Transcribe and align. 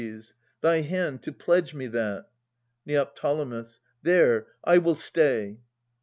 Thy 0.61 0.79
hand, 0.81 1.21
to 1.21 1.31
pledge 1.31 1.75
me 1.75 1.85
that! 1.85 2.25
Neo. 2.87 3.63
There, 4.01 4.47
I 4.63 4.79
will 4.79 4.95
stay. 4.95 5.59